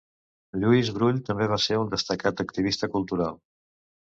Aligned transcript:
Lluís 0.61 0.87
Brull 0.95 1.19
també 1.27 1.49
va 1.51 1.59
ser 1.67 1.77
un 1.83 1.93
destacat 1.93 2.43
activista 2.45 2.91
cultural. 2.97 3.39